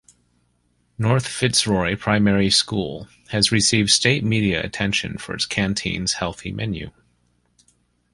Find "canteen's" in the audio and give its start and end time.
5.45-6.13